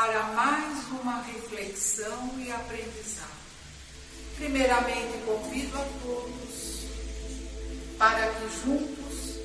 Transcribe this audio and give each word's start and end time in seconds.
para 0.00 0.22
mais 0.32 0.86
uma 0.98 1.20
reflexão 1.20 2.30
e 2.38 2.50
aprendizado. 2.50 3.28
Primeiramente, 4.34 5.18
convido 5.26 5.76
a 5.76 5.84
todos 6.02 6.86
para 7.98 8.28
que 8.28 8.48
juntos, 8.64 9.36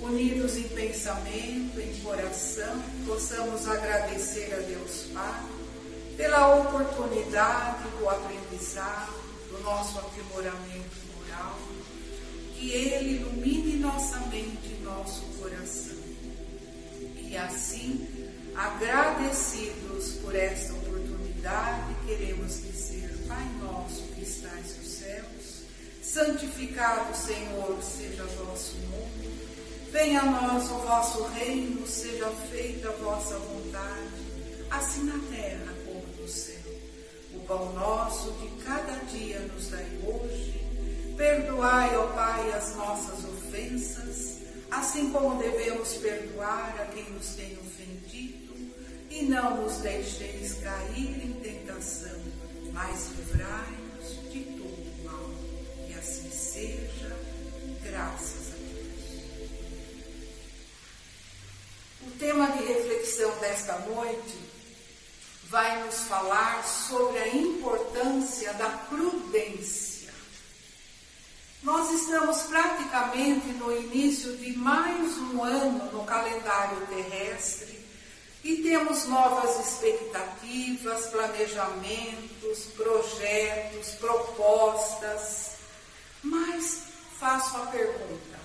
unidos 0.00 0.56
em 0.56 0.68
pensamento, 0.70 1.78
em 1.78 2.00
coração, 2.02 2.82
possamos 3.06 3.68
agradecer 3.68 4.52
a 4.52 4.56
Deus 4.56 5.06
Pai 5.14 5.40
pela 6.16 6.52
oportunidade 6.56 7.88
do 7.90 8.10
aprendizado, 8.10 9.12
do 9.52 9.60
nosso 9.60 10.00
aprimoramento 10.00 10.96
moral, 11.16 11.56
que 12.56 12.72
Ele 12.72 13.18
ilumine 13.18 13.76
nossa 13.76 14.18
mente 14.26 14.66
e 14.66 14.82
nosso 14.82 15.22
coração. 15.38 16.02
E 17.30 17.36
assim, 17.36 18.21
agradecidos 18.54 20.12
por 20.22 20.34
esta 20.34 20.72
oportunidade, 20.74 21.94
queremos 22.06 22.62
dizer, 22.62 23.10
Pai 23.26 23.44
nosso 23.62 24.02
que 24.14 24.22
estás 24.22 24.76
nos 24.76 24.88
céus, 24.88 25.62
santificado, 26.02 27.16
Senhor, 27.16 27.78
seja 27.82 28.24
vosso 28.24 28.76
nome. 28.90 29.32
Venha 29.90 30.22
a 30.22 30.24
nós 30.24 30.70
o 30.70 30.78
vosso 30.78 31.22
reino, 31.34 31.86
seja 31.86 32.28
feita 32.50 32.88
a 32.88 32.92
vossa 32.92 33.38
vontade, 33.38 34.66
assim 34.70 35.04
na 35.04 35.18
terra 35.30 35.74
como 35.84 36.06
no 36.18 36.28
céu. 36.28 36.56
O 37.34 37.40
pão 37.40 37.72
nosso 37.74 38.32
de 38.32 38.48
cada 38.64 38.92
dia 39.06 39.38
nos 39.40 39.68
dai 39.68 39.86
hoje. 40.04 40.60
Perdoai, 41.16 41.94
ó 41.96 42.06
Pai, 42.08 42.52
as 42.52 42.74
nossas 42.74 43.24
ofensas, 43.24 44.38
assim 44.70 45.10
como 45.10 45.38
devemos 45.38 45.92
perdoar 45.96 46.74
a 46.80 46.86
quem 46.86 47.04
nos 47.10 47.34
tem 47.34 47.58
ofendido, 47.58 48.41
e 49.12 49.24
não 49.24 49.62
nos 49.62 49.76
deixeis 49.78 50.54
cair 50.54 51.22
em 51.22 51.34
tentação, 51.34 52.18
mas 52.72 53.10
livrai-nos 53.10 54.32
de 54.32 54.40
todo 54.56 55.04
mal. 55.04 55.30
E 55.86 55.94
assim 55.94 56.30
seja, 56.30 57.14
graças 57.82 58.52
a 58.52 58.56
Deus. 58.56 59.22
O 62.06 62.10
tema 62.18 62.46
de 62.52 62.64
reflexão 62.64 63.38
desta 63.38 63.78
noite 63.80 64.38
vai 65.50 65.84
nos 65.84 66.04
falar 66.04 66.64
sobre 66.64 67.18
a 67.18 67.28
importância 67.28 68.54
da 68.54 68.70
prudência. 68.70 70.10
Nós 71.62 71.90
estamos 71.92 72.42
praticamente 72.44 73.48
no 73.48 73.76
início 73.76 74.36
de 74.38 74.56
mais 74.56 75.18
um 75.18 75.44
ano 75.44 75.92
no 75.92 76.04
calendário 76.04 76.86
terrestre 76.86 77.82
e 78.44 78.56
temos 78.56 79.04
novas 79.06 79.66
expectativas, 79.66 81.06
planejamentos, 81.06 82.64
projetos, 82.76 83.88
propostas. 84.00 85.52
Mas 86.22 86.82
faço 87.18 87.56
a 87.56 87.66
pergunta: 87.66 88.40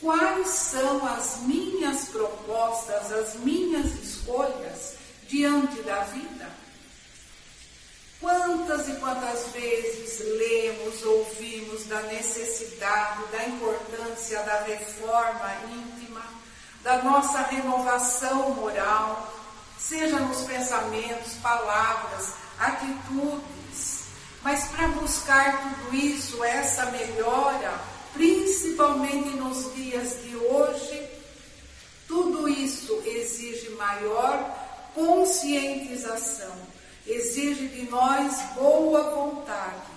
quais 0.00 0.48
são 0.48 1.04
as 1.06 1.38
minhas 1.38 2.04
propostas, 2.06 3.12
as 3.12 3.34
minhas 3.34 3.92
escolhas 3.94 4.94
diante 5.28 5.82
da 5.82 6.04
vida? 6.04 6.64
Quantas 8.20 8.88
e 8.88 8.94
quantas 9.00 9.48
vezes 9.48 10.20
lemos, 10.20 11.02
ouvimos 11.02 11.84
da 11.86 12.00
necessidade, 12.04 13.26
da 13.30 13.44
importância 13.44 14.40
da 14.44 14.62
reforma 14.62 15.56
íntima, 15.68 16.24
da 16.84 17.02
nossa 17.02 17.42
renovação 17.42 18.50
moral, 18.50 19.34
seja 19.76 20.20
nos 20.20 20.42
pensamentos, 20.42 21.32
palavras, 21.42 22.34
atitudes, 22.58 24.04
mas 24.44 24.68
para 24.68 24.86
buscar 24.88 25.60
tudo 25.62 25.96
isso, 25.96 26.44
essa 26.44 26.86
melhora, 26.86 27.80
principalmente 28.12 29.30
nos 29.30 29.74
dias 29.74 30.22
de 30.22 30.36
hoje, 30.36 31.08
tudo 32.06 32.48
isso 32.48 33.02
exige 33.04 33.70
maior 33.70 34.62
conscientização 34.94 36.54
exige 37.06 37.68
de 37.68 37.82
nós 37.90 38.40
boa 38.54 39.14
vontade, 39.14 39.93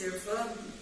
observando 0.00 0.72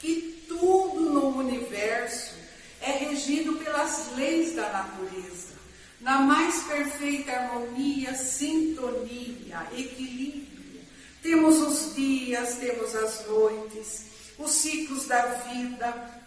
que 0.00 0.44
tudo 0.48 1.00
no 1.00 1.38
universo 1.38 2.34
é 2.80 2.92
regido 2.92 3.54
pelas 3.54 4.12
leis 4.16 4.54
da 4.54 4.70
natureza 4.70 5.56
na 6.00 6.20
mais 6.20 6.62
perfeita 6.64 7.32
harmonia, 7.32 8.14
sintonia, 8.14 9.66
equilíbrio. 9.72 10.82
Temos 11.22 11.58
os 11.58 11.94
dias, 11.94 12.56
temos 12.56 12.94
as 12.94 13.26
noites, 13.26 14.04
os 14.38 14.50
ciclos 14.52 15.06
da 15.06 15.22
vida 15.26 16.22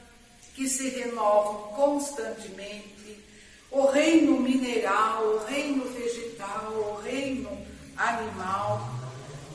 que 0.55 0.67
se 0.67 0.89
renovam 0.89 1.71
constantemente, 1.75 3.23
o 3.71 3.85
reino 3.85 4.39
mineral, 4.39 5.23
o 5.23 5.45
reino 5.45 5.85
vegetal, 5.91 6.73
o 6.73 7.01
reino 7.01 7.65
animal. 7.95 8.99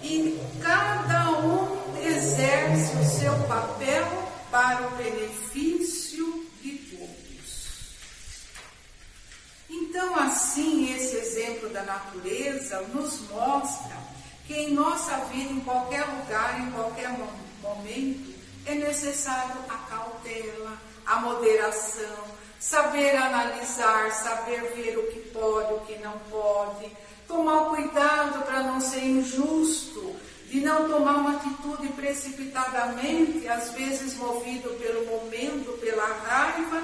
E 0.00 0.38
cada 0.62 1.30
um 1.40 1.83
exerce 2.06 2.96
o 2.96 3.04
seu 3.04 3.34
papel 3.48 4.06
para 4.50 4.86
o 4.86 4.90
benefício 4.96 5.74
Então, 9.94 10.16
assim, 10.16 10.92
esse 10.92 11.14
exemplo 11.16 11.68
da 11.68 11.84
natureza 11.84 12.80
nos 12.92 13.20
mostra 13.30 13.96
que 14.44 14.52
em 14.52 14.74
nossa 14.74 15.16
vida, 15.26 15.52
em 15.52 15.60
qualquer 15.60 16.04
lugar, 16.04 16.60
em 16.60 16.70
qualquer 16.72 17.10
momento, 17.62 18.34
é 18.66 18.74
necessário 18.74 19.54
a 19.68 19.76
cautela, 19.88 20.78
a 21.06 21.20
moderação, 21.20 22.24
saber 22.58 23.14
analisar, 23.14 24.10
saber 24.10 24.62
ver 24.74 24.98
o 24.98 25.12
que 25.12 25.20
pode, 25.30 25.74
o 25.74 25.80
que 25.86 25.96
não 25.98 26.18
pode, 26.28 26.90
tomar 27.28 27.66
cuidado 27.66 28.44
para 28.44 28.64
não 28.64 28.80
ser 28.80 29.04
injusto, 29.04 30.16
de 30.48 30.60
não 30.60 30.88
tomar 30.88 31.16
uma 31.16 31.36
atitude 31.36 31.88
precipitadamente, 31.88 33.48
às 33.48 33.70
vezes 33.72 34.14
movido 34.16 34.70
pelo 34.80 35.06
momento, 35.06 35.78
pela 35.80 36.06
raiva 36.06 36.82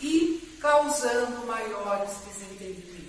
e 0.00 0.58
causando 0.60 1.46
maiores 1.46 2.10
desentendimentos. 2.26 3.06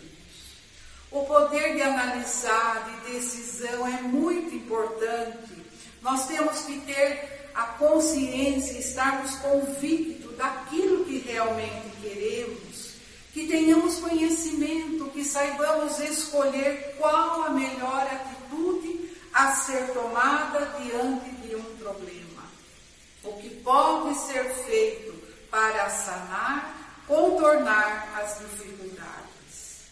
O 1.11 1.23
poder 1.23 1.75
de 1.75 1.81
analisar, 1.81 3.01
de 3.03 3.13
decisão 3.13 3.87
é 3.87 4.01
muito 4.01 4.53
importante. 4.55 5.65
Nós 6.01 6.27
temos 6.27 6.59
que 6.59 6.79
ter 6.81 7.49
a 7.55 7.63
consciência, 7.63 8.77
estarmos 8.77 9.35
convictos 9.35 10.35
daquilo 10.37 11.05
que 11.05 11.19
realmente 11.19 11.89
queremos, 12.01 12.91
que 13.33 13.47
tenhamos 13.47 13.97
conhecimento, 13.97 15.09
que 15.11 15.23
saibamos 15.23 15.99
escolher 15.99 16.95
qual 16.97 17.43
a 17.43 17.49
melhor 17.49 18.03
atitude 18.03 18.96
a 19.37 19.53
ser 19.53 19.93
tomada 19.93 20.65
diante 20.79 21.29
de 21.29 21.55
um 21.55 21.77
problema. 21.77 22.43
O 23.23 23.33
que 23.33 23.51
pode 23.61 24.15
ser 24.15 24.43
feito 24.65 25.13
para 25.51 25.87
sanar 25.91 26.75
contornar 27.05 28.13
as 28.17 28.39
dificuldades. 28.39 29.85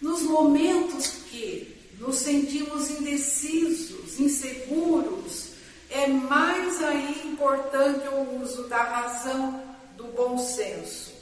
Nos 0.00 0.22
momentos 0.22 1.08
que 1.28 1.76
nos 1.98 2.16
sentimos 2.16 2.88
indecisos, 2.90 4.18
inseguros, 4.20 5.50
é 5.90 6.06
mais 6.06 6.80
aí 6.82 7.22
importante 7.26 8.06
o 8.08 8.40
uso 8.40 8.68
da 8.68 8.80
razão, 8.82 9.76
do 9.96 10.04
bom 10.04 10.38
senso. 10.38 11.12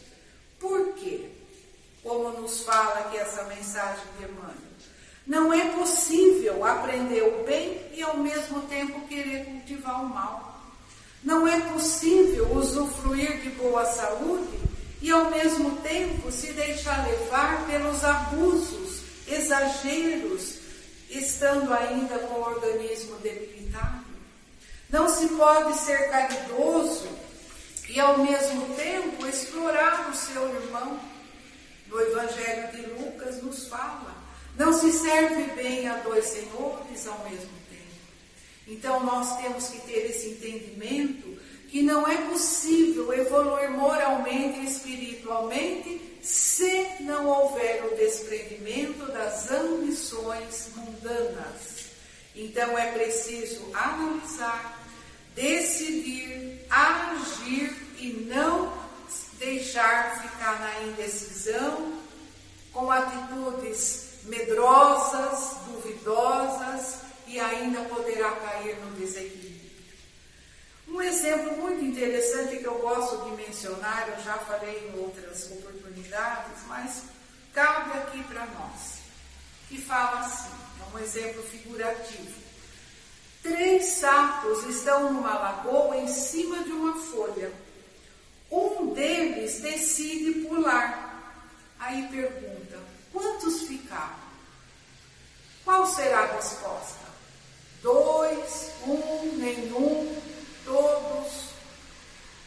Por 0.60 0.92
quê? 0.94 1.30
Como 2.02 2.40
nos 2.40 2.60
fala 2.60 3.00
aqui 3.00 3.16
essa 3.16 3.44
mensagem 3.44 4.04
de 4.18 4.24
Emmanuel. 4.24 4.66
Não 5.26 5.52
é 5.52 5.70
possível 5.70 6.64
aprender 6.64 7.22
o 7.22 7.44
bem 7.44 7.80
e 7.92 8.02
ao 8.02 8.16
mesmo 8.18 8.60
tempo 8.62 9.08
querer 9.08 9.44
cultivar 9.44 10.04
o 10.04 10.08
mal. 10.08 10.62
Não 11.24 11.48
é 11.48 11.58
possível 11.72 12.52
usufruir 12.54 13.40
de 13.40 13.50
boa 13.50 13.84
saúde 13.84 14.56
e 15.02 15.10
ao 15.10 15.28
mesmo 15.30 15.76
tempo 15.78 16.30
se 16.30 16.52
deixar 16.52 17.04
levar 17.08 17.66
pelos 17.66 18.04
abusos, 18.04 19.02
exageros, 19.26 20.58
estando 21.10 21.72
ainda 21.74 22.18
com 22.20 22.34
o 22.34 22.44
organismo 22.44 23.16
debilitado. 23.16 24.04
Não 24.88 25.08
se 25.08 25.26
pode 25.30 25.76
ser 25.78 26.08
caridoso 26.08 27.08
e 27.88 27.98
ao 27.98 28.18
mesmo 28.18 28.74
tempo 28.76 29.26
explorar 29.26 30.08
o 30.08 30.14
seu 30.14 30.54
irmão. 30.54 31.00
No 31.88 32.00
Evangelho 32.00 32.70
de 32.72 32.82
Lucas 33.02 33.42
nos 33.42 33.66
fala: 33.66 34.25
não 34.56 34.72
se 34.72 34.92
serve 34.92 35.44
bem 35.54 35.86
a 35.88 35.96
dois 35.98 36.24
senhores 36.24 37.06
ao 37.06 37.18
mesmo 37.28 37.50
tempo. 37.70 37.82
Então 38.66 39.04
nós 39.04 39.40
temos 39.40 39.68
que 39.68 39.80
ter 39.82 40.10
esse 40.10 40.30
entendimento 40.30 41.36
que 41.68 41.82
não 41.82 42.06
é 42.06 42.16
possível 42.28 43.12
evoluir 43.12 43.70
moralmente 43.70 44.60
e 44.60 44.66
espiritualmente 44.66 46.00
se 46.22 46.86
não 47.00 47.26
houver 47.26 47.84
o 47.84 47.96
desprendimento 47.96 49.06
das 49.12 49.50
ambições 49.50 50.68
mundanas. 50.74 51.86
Então 52.34 52.78
é 52.78 52.92
preciso 52.92 53.70
analisar, 53.74 54.82
decidir, 55.34 56.64
agir 56.70 57.74
e 57.98 58.26
não 58.28 58.72
deixar 59.38 60.22
ficar 60.22 60.60
na 60.60 60.88
indecisão, 60.88 62.00
com 62.72 62.90
atitudes 62.90 64.05
medrosas, 64.26 65.56
duvidosas 65.66 66.98
e 67.26 67.40
ainda 67.40 67.80
poderá 67.82 68.32
cair 68.32 68.76
no 68.80 68.96
desequilíbrio. 68.96 69.56
Um 70.88 71.02
exemplo 71.02 71.56
muito 71.56 71.84
interessante 71.84 72.58
que 72.58 72.64
eu 72.64 72.78
gosto 72.78 73.24
de 73.24 73.30
mencionar, 73.42 74.08
eu 74.08 74.22
já 74.22 74.34
falei 74.38 74.88
em 74.88 75.00
outras 75.00 75.50
oportunidades, 75.50 76.62
mas 76.68 77.02
cabe 77.52 77.98
aqui 77.98 78.22
para 78.24 78.46
nós, 78.46 78.98
que 79.68 79.80
fala 79.80 80.20
assim, 80.20 80.54
é 80.80 80.96
um 80.96 80.98
exemplo 81.00 81.42
figurativo. 81.42 82.46
Três 83.42 83.84
sapos 83.84 84.64
estão 84.64 85.12
numa 85.12 85.34
lagoa 85.34 85.96
em 85.96 86.08
cima 86.08 86.62
de 86.64 86.72
uma 86.72 86.96
folha. 87.00 87.52
Um 88.50 88.92
deles 88.92 89.60
decide 89.60 90.46
pular. 90.46 91.42
Aí 91.78 92.08
pergunta: 92.08 92.78
quantos? 93.12 93.65
Qual 95.66 95.84
será 95.84 96.20
a 96.20 96.36
resposta? 96.36 97.06
Dois, 97.82 98.70
um, 98.86 99.36
nenhum, 99.36 100.16
todos. 100.64 101.46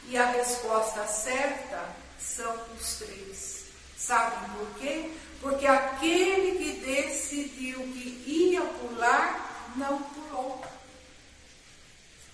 E 0.07 0.17
a 0.17 0.25
resposta 0.27 1.05
certa 1.05 1.83
são 2.17 2.55
os 2.73 2.95
três. 2.99 3.65
Sabem 3.97 4.49
por 4.51 4.79
quê? 4.79 5.11
Porque 5.41 5.67
aquele 5.67 6.59
que 6.59 6.79
decidiu 6.79 7.79
que 7.79 8.23
ia 8.25 8.61
pular, 8.61 9.69
não 9.75 10.01
pulou. 10.01 10.61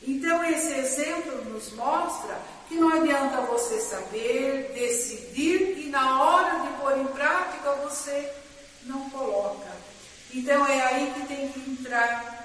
Então, 0.04 0.44
esse 0.44 0.72
exemplo 0.72 1.46
nos 1.46 1.72
mostra 1.72 2.40
que 2.68 2.76
não 2.76 2.90
adianta 2.90 3.42
você 3.42 3.82
saber, 3.82 4.72
decidir 4.76 5.80
e 5.80 5.90
na 5.90 6.22
hora 6.22 6.60
de 6.60 6.78
pôr 6.78 6.96
em 7.00 7.08
prática 7.08 7.72
você 7.72 8.32
não 8.84 9.10
coloca. 9.10 9.85
Então, 10.34 10.68
é 10.68 10.82
aí 10.82 11.14
que 11.14 11.28
tem 11.28 11.52
que 11.52 11.72
entrar 11.72 12.36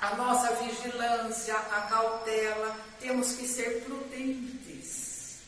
a 0.00 0.14
nossa 0.16 0.54
vigilância, 0.54 1.54
a 1.54 1.82
cautela, 1.82 2.76
temos 2.98 3.32
que 3.32 3.46
ser 3.46 3.82
prudentes. 3.84 5.40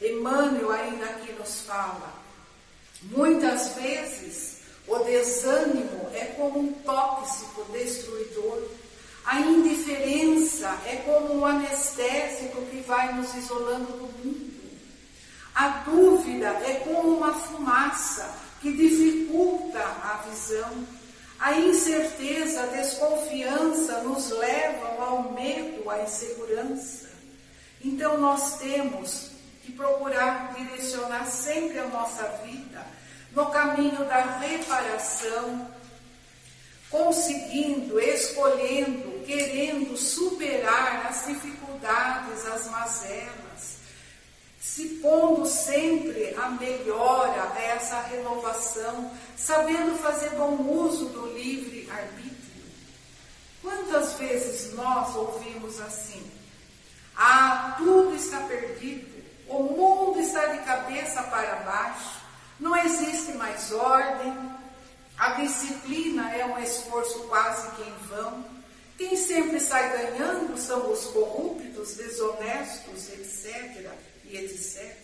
Emmanuel 0.00 0.72
ainda 0.72 1.04
aqui 1.06 1.32
nos 1.32 1.60
fala, 1.62 2.14
muitas 3.02 3.74
vezes 3.74 4.58
o 4.86 4.98
desânimo 4.98 6.10
é 6.14 6.26
como 6.36 6.60
um 6.60 6.72
tóxico 6.72 7.64
destruidor, 7.72 8.68
a 9.24 9.40
indiferença 9.40 10.78
é 10.86 10.96
como 11.04 11.34
um 11.34 11.46
anestésico 11.46 12.62
que 12.66 12.80
vai 12.80 13.14
nos 13.14 13.34
isolando 13.34 13.92
do 13.92 14.06
mundo. 14.18 14.54
A 15.54 15.68
dúvida 15.68 16.48
é 16.48 16.82
como 16.84 17.16
uma 17.16 17.32
fumaça 17.32 18.43
que 18.64 18.72
dificulta 18.72 19.78
a 19.78 20.24
visão. 20.26 20.86
A 21.38 21.52
incerteza, 21.58 22.62
a 22.62 22.66
desconfiança 22.66 23.98
nos 23.98 24.30
levam 24.30 25.02
ao 25.02 25.32
medo, 25.32 25.90
à 25.90 26.02
insegurança. 26.02 27.10
Então 27.84 28.16
nós 28.16 28.56
temos 28.56 29.32
que 29.62 29.72
procurar 29.72 30.54
direcionar 30.54 31.26
sempre 31.26 31.78
a 31.78 31.88
nossa 31.88 32.22
vida 32.42 32.86
no 33.32 33.50
caminho 33.50 34.02
da 34.06 34.38
reparação, 34.38 35.68
conseguindo, 36.88 38.00
escolhendo, 38.00 39.24
querendo 39.26 39.94
superar 39.94 41.06
as 41.10 41.26
dificuldades, 41.26 42.46
as 42.46 42.66
mazelas, 42.70 43.73
se 44.64 44.88
pondo 45.02 45.44
sempre 45.44 46.34
a 46.38 46.48
melhora, 46.48 47.52
a 47.54 47.60
essa 47.60 48.00
renovação, 48.00 49.10
sabendo 49.36 49.98
fazer 49.98 50.30
bom 50.30 50.56
uso 50.56 51.10
do 51.10 51.26
livre 51.34 51.86
arbítrio. 51.90 52.64
Quantas 53.60 54.14
vezes 54.14 54.72
nós 54.72 55.14
ouvimos 55.14 55.78
assim? 55.82 56.30
Ah, 57.14 57.74
tudo 57.76 58.16
está 58.16 58.40
perdido, 58.40 59.06
o 59.48 59.64
mundo 59.64 60.18
está 60.18 60.46
de 60.46 60.58
cabeça 60.64 61.22
para 61.24 61.56
baixo, 61.56 62.22
não 62.58 62.74
existe 62.74 63.32
mais 63.34 63.70
ordem, 63.70 64.34
a 65.18 65.32
disciplina 65.32 66.34
é 66.34 66.46
um 66.46 66.58
esforço 66.58 67.20
quase 67.24 67.70
que 67.72 67.82
em 67.82 67.94
vão. 68.08 68.44
Quem 68.96 69.16
sempre 69.16 69.58
sai 69.58 69.90
ganhando 69.90 70.56
são 70.56 70.90
os 70.92 71.06
corruptos, 71.06 71.94
desonestos, 71.94 73.08
etc 73.10 73.90
e 74.24 74.36
etc. 74.36 74.96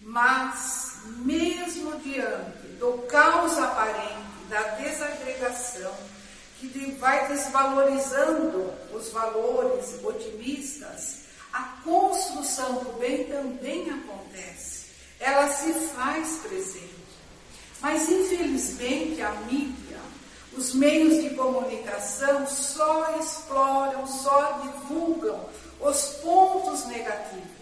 Mas, 0.00 0.96
mesmo 1.18 1.98
diante 2.00 2.66
do 2.78 3.06
caos 3.08 3.58
aparente, 3.58 4.26
da 4.48 4.62
desagregação, 4.76 5.94
que 6.58 6.96
vai 6.98 7.28
desvalorizando 7.28 8.72
os 8.92 9.10
valores 9.10 9.94
otimistas, 10.02 11.26
a 11.52 11.62
construção 11.84 12.84
do 12.84 12.98
bem 12.98 13.24
também 13.24 13.90
acontece. 13.90 14.86
Ela 15.20 15.48
se 15.48 15.72
faz 15.72 16.38
presente. 16.42 16.94
Mas, 17.80 18.08
infelizmente, 18.08 19.20
a 19.22 19.32
mídia, 19.32 19.85
os 20.56 20.74
meios 20.74 21.22
de 21.22 21.30
comunicação 21.30 22.46
só 22.46 23.18
exploram, 23.20 24.06
só 24.06 24.60
divulgam 24.62 25.48
os 25.80 26.02
pontos 26.22 26.86
negativos 26.86 27.56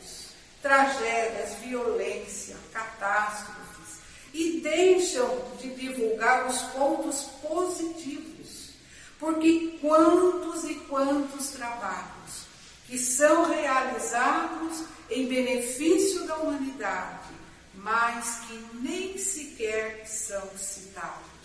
tragédias, 0.64 1.56
violência, 1.56 2.56
catástrofes 2.72 3.98
e 4.32 4.60
deixam 4.60 5.42
de 5.60 5.68
divulgar 5.74 6.46
os 6.48 6.62
pontos 6.72 7.26
positivos. 7.42 8.70
Porque 9.18 9.78
quantos 9.80 10.64
e 10.64 10.74
quantos 10.88 11.48
trabalhos 11.48 12.46
que 12.86 12.98
são 12.98 13.44
realizados 13.44 14.84
em 15.10 15.26
benefício 15.26 16.26
da 16.26 16.36
humanidade, 16.36 17.28
mas 17.74 18.40
que 18.46 18.66
nem 18.80 19.18
sequer 19.18 20.06
são 20.06 20.48
citados. 20.56 21.43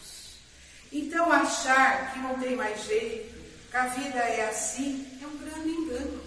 Então, 0.92 1.32
achar 1.32 2.14
que 2.14 2.20
não 2.20 2.40
tem 2.40 2.56
mais 2.56 2.84
jeito, 2.86 3.36
que 3.70 3.78
a 3.78 3.88
vida 3.88 4.20
é 4.20 4.50
assim, 4.50 5.06
é 5.22 5.28
um 5.28 5.38
grande 5.38 5.70
engano. 5.70 6.22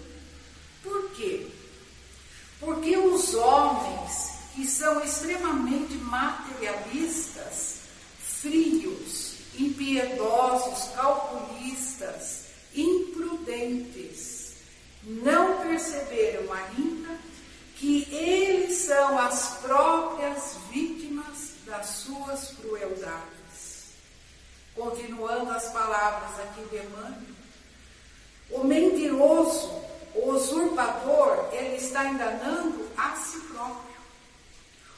Por 0.81 1.11
quê? 1.11 1.47
Porque 2.59 2.97
os 2.97 3.33
homens 3.33 4.33
que 4.55 4.65
são 4.65 5.03
extremamente 5.03 5.95
materialistas, 5.95 7.79
frios, 8.19 9.35
impiedosos, 9.57 10.89
calculistas, 10.95 12.45
imprudentes, 12.73 14.53
não 15.03 15.61
perceberam 15.61 16.51
ainda 16.53 17.19
que 17.75 18.07
eles 18.13 18.77
são 18.77 19.19
as 19.19 19.57
próprias 19.57 20.55
vítimas 20.71 21.53
das 21.65 21.87
suas 21.87 22.49
crueldades. 22.61 23.42
Continuando 24.75 25.51
as 25.51 25.71
palavras 25.71 26.39
aqui 26.39 26.63
de 26.69 26.77
Emmanuel, 26.77 27.33
o 28.51 28.63
mentiroso 28.63 29.83
o 30.15 30.29
usurpador, 30.31 31.49
ele 31.51 31.75
está 31.77 32.05
enganando 32.05 32.87
a 32.95 33.15
si 33.15 33.39
próprio. 33.51 33.93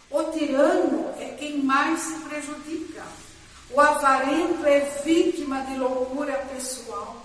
O 0.10 0.24
tirano 0.32 1.14
é 1.20 1.36
quem 1.40 1.64
mais 1.64 2.00
se 2.00 2.20
prejudica. 2.22 3.04
O 3.72 3.80
avarento 3.82 4.66
é 4.66 4.82
vítima 5.04 5.62
de 5.66 5.78
loucura 5.78 6.34
pessoal. 6.54 7.24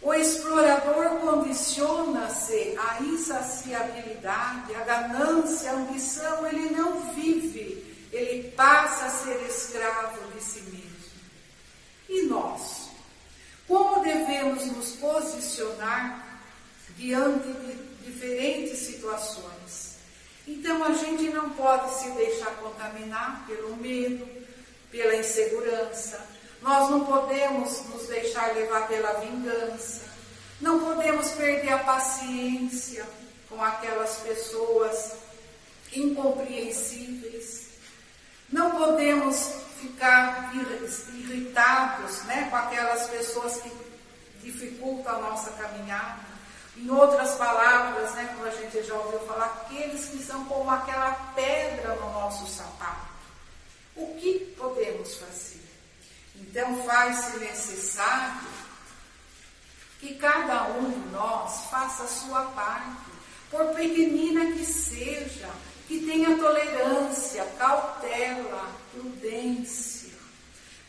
O 0.00 0.14
explorador 0.14 1.18
condiciona-se 1.20 2.76
à 2.78 3.02
insaciabilidade, 3.02 4.74
à 4.74 4.80
ganância, 4.84 5.70
à 5.70 5.74
ambição, 5.74 6.46
ele 6.46 6.70
não 6.70 7.00
vive, 7.14 7.84
ele 8.12 8.50
passa 8.52 9.06
a 9.06 9.10
ser 9.10 9.44
escravo 9.48 10.20
de 10.32 10.42
si 10.42 10.60
mesmo. 10.62 10.87
E 12.08 12.22
nós? 12.22 12.88
Como 13.66 14.02
devemos 14.02 14.64
nos 14.66 14.92
posicionar 14.92 16.28
diante 16.96 17.48
de 17.48 17.88
diferentes 18.10 18.78
situações. 18.78 19.96
Então 20.46 20.82
a 20.82 20.92
gente 20.94 21.24
não 21.28 21.50
pode 21.50 21.94
se 21.94 22.10
deixar 22.10 22.56
contaminar 22.56 23.44
pelo 23.46 23.76
medo, 23.76 24.26
pela 24.90 25.14
insegurança. 25.14 26.26
Nós 26.62 26.90
não 26.90 27.04
podemos 27.04 27.84
nos 27.86 28.06
deixar 28.08 28.54
levar 28.54 28.88
pela 28.88 29.20
vingança. 29.20 30.08
Não 30.60 30.80
podemos 30.80 31.28
perder 31.32 31.70
a 31.70 31.78
paciência 31.78 33.06
com 33.48 33.62
aquelas 33.62 34.16
pessoas 34.16 35.12
incompreensíveis. 35.92 37.68
Não 38.50 38.72
podemos 38.76 39.52
ficar 39.80 40.52
irritados 40.54 42.22
né, 42.24 42.48
com 42.50 42.56
aquelas 42.56 43.08
pessoas 43.08 43.60
que 43.60 43.70
dificultam 44.42 45.16
a 45.16 45.18
nossa 45.18 45.50
caminhada. 45.52 46.28
Em 46.76 46.88
outras 46.90 47.32
palavras, 47.34 48.14
né, 48.14 48.32
como 48.34 48.46
a 48.48 48.50
gente 48.50 48.82
já 48.84 48.94
ouviu 48.94 49.20
falar, 49.20 49.46
aqueles 49.46 50.06
que 50.06 50.22
são 50.22 50.44
como 50.44 50.70
aquela 50.70 51.12
pedra 51.34 51.94
no 51.96 52.12
nosso 52.12 52.46
sapato. 52.46 53.08
O 53.96 54.14
que 54.14 54.54
podemos 54.56 55.16
fazer? 55.16 55.60
Então 56.36 56.82
faz-se 56.84 57.38
necessário 57.38 58.48
que 59.98 60.14
cada 60.14 60.68
um 60.68 60.90
de 60.90 61.08
nós 61.10 61.64
faça 61.68 62.04
a 62.04 62.08
sua 62.08 62.42
parte, 62.52 63.10
por 63.50 63.74
pequenina 63.74 64.52
que 64.52 64.64
seja, 64.64 65.50
que 65.88 66.00
tenha 66.00 66.36
tolerância, 66.36 67.46
cautela, 67.58 68.70
prudência. 68.92 70.12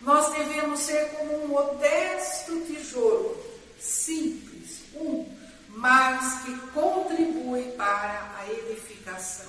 Nós 0.01 0.29
devemos 0.33 0.81
ser 0.81 1.09
como 1.11 1.45
um 1.45 1.47
modesto 1.47 2.59
tijolo, 2.65 3.41
simples, 3.79 4.81
um, 4.95 5.25
mas 5.69 6.43
que 6.43 6.53
contribui 6.73 7.63
para 7.77 8.29
a 8.39 8.51
edificação. 8.51 9.47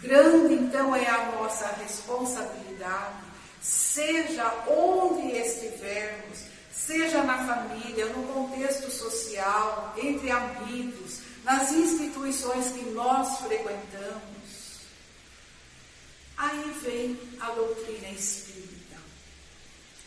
Grande 0.00 0.54
então 0.54 0.96
é 0.96 1.06
a 1.06 1.32
nossa 1.32 1.66
responsabilidade, 1.82 3.22
seja 3.60 4.50
onde 4.66 5.36
estivermos, 5.36 6.40
seja 6.72 7.22
na 7.22 7.44
família, 7.46 8.06
no 8.06 8.22
contexto 8.32 8.90
social, 8.90 9.94
entre 9.98 10.30
amigos, 10.30 11.20
nas 11.46 11.70
instituições 11.70 12.72
que 12.72 12.84
nós 12.86 13.38
frequentamos. 13.38 14.80
Aí 16.36 16.74
vem 16.82 17.18
a 17.40 17.52
doutrina 17.52 18.08
espírita, 18.08 18.96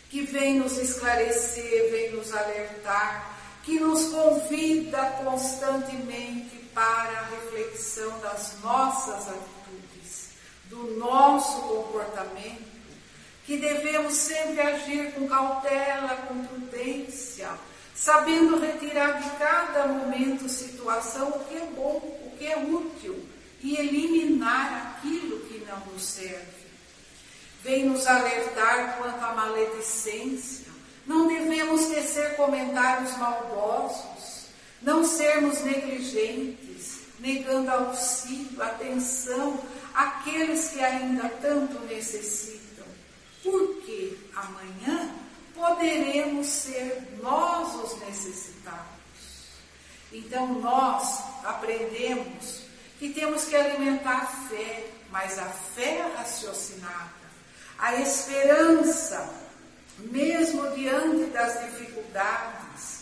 que 0.10 0.24
vem 0.24 0.60
nos 0.60 0.78
esclarecer, 0.78 1.90
vem 1.92 2.12
nos 2.12 2.34
alertar, 2.34 3.40
que 3.64 3.80
nos 3.80 4.10
convida 4.10 5.02
constantemente 5.24 6.58
para 6.74 7.20
a 7.20 7.26
reflexão 7.30 8.20
das 8.20 8.60
nossas 8.62 9.30
atitudes, 9.30 10.32
do 10.66 10.98
nosso 10.98 11.62
comportamento, 11.62 12.68
que 13.46 13.58
devemos 13.58 14.14
sempre 14.14 14.60
agir 14.60 15.14
com 15.14 15.28
cautela, 15.28 16.18
com 16.28 16.46
prudência, 16.46 17.50
sabendo 18.00 18.58
retirar 18.60 19.22
de 19.22 19.30
cada 19.32 19.88
momento, 19.88 20.48
situação, 20.48 21.30
o 21.30 21.46
que 21.46 21.58
é 21.58 21.66
bom, 21.76 21.98
o 21.98 22.38
que 22.38 22.48
é 22.48 22.58
útil 22.58 23.26
e 23.62 23.76
eliminar 23.76 24.96
aquilo 24.96 25.40
que 25.42 25.66
não 25.66 25.80
nos 25.92 26.04
serve. 26.04 26.60
Vem 27.62 27.86
nos 27.86 28.08
alertar 28.08 28.98
quanto 28.98 29.22
à 29.22 29.34
maledicência. 29.34 30.68
Não 31.06 31.28
devemos 31.28 31.88
tecer 31.88 32.38
comentários 32.38 33.18
maldosos, 33.18 34.46
não 34.82 35.04
sermos 35.04 35.60
negligentes, 35.62 37.00
negando 37.20 37.70
auxílio, 37.70 38.62
atenção 38.62 39.60
àqueles 39.94 40.70
que 40.70 40.80
ainda 40.80 41.28
tanto 41.42 41.80
necessitam. 41.86 42.86
Porque 43.44 44.18
amanhã 44.36 45.19
poderemos 45.60 46.48
ser 46.48 47.04
nós 47.22 47.76
os 47.76 48.00
necessitados. 48.00 48.88
Então 50.12 50.48
nós 50.54 51.22
aprendemos 51.44 52.64
que 52.98 53.10
temos 53.10 53.46
que 53.46 53.56
alimentar 53.56 54.24
a 54.24 54.26
fé, 54.48 54.88
mas 55.12 55.38
a 55.38 55.46
fé 55.46 56.02
raciocinada, 56.18 57.20
a 57.78 57.96
esperança, 57.96 59.30
mesmo 60.00 60.72
diante 60.72 61.26
das 61.32 61.60
dificuldades. 61.66 63.00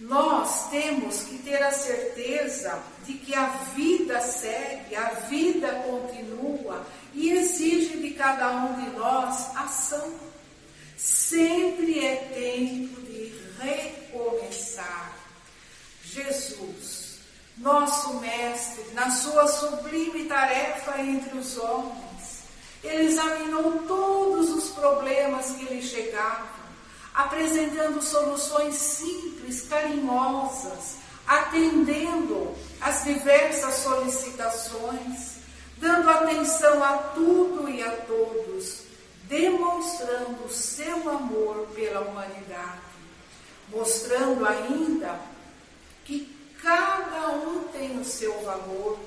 Nós 0.00 0.68
temos 0.70 1.22
que 1.22 1.38
ter 1.38 1.62
a 1.62 1.70
certeza 1.70 2.82
de 3.04 3.14
que 3.14 3.34
a 3.34 3.46
vida 3.74 4.20
segue, 4.20 4.96
a 4.96 5.10
vida 5.28 5.72
continua 5.86 6.84
e 7.14 7.30
exige 7.30 7.96
de 7.98 8.10
cada 8.10 8.50
um 8.50 8.74
de 8.82 8.90
nós 8.90 9.56
ação 9.56 10.33
Sempre 10.96 12.06
é 12.06 12.16
tempo 12.32 13.00
de 13.00 13.32
recomeçar. 13.58 15.16
Jesus, 16.04 17.18
nosso 17.58 18.14
Mestre, 18.20 18.84
na 18.92 19.10
sua 19.10 19.48
sublime 19.48 20.26
tarefa 20.26 21.00
entre 21.00 21.36
os 21.36 21.58
homens, 21.58 22.44
ele 22.84 23.06
examinou 23.06 23.82
todos 23.88 24.50
os 24.50 24.70
problemas 24.70 25.52
que 25.52 25.64
lhe 25.64 25.82
chegavam, 25.82 26.46
apresentando 27.12 28.00
soluções 28.00 28.76
simples, 28.76 29.62
carinhosas, 29.62 30.98
atendendo 31.26 32.54
às 32.80 33.02
diversas 33.02 33.74
solicitações, 33.76 35.38
dando 35.78 36.08
atenção 36.08 36.84
a 36.84 36.98
tudo 37.14 37.68
e 37.68 37.82
a 37.82 37.90
todos 37.90 38.83
demonstrando 39.28 40.48
seu 40.50 41.08
amor 41.08 41.68
pela 41.74 42.00
humanidade, 42.00 42.80
mostrando 43.68 44.44
ainda 44.44 45.18
que 46.04 46.34
cada 46.62 47.28
um 47.30 47.64
tem 47.72 47.98
o 47.98 48.04
seu 48.04 48.42
valor, 48.42 48.98